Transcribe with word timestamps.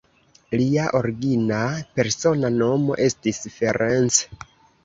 Lia 0.59 0.85
origina 0.99 1.59
persona 1.99 2.53
nomo 2.57 2.99
estis 3.07 3.43
Ferenc. 3.59 4.21